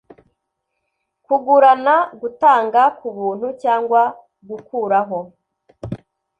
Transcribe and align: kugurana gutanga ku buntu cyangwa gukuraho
kugurana 1.25 1.95
gutanga 2.21 2.81
ku 2.97 3.07
buntu 3.15 3.47
cyangwa 3.63 4.01
gukuraho 4.49 5.17